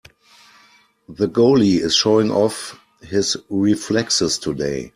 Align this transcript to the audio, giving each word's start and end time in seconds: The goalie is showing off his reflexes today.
The 1.09 1.27
goalie 1.27 1.77
is 1.79 1.93
showing 1.95 2.31
off 2.31 2.79
his 3.03 3.37
reflexes 3.51 4.39
today. 4.39 4.89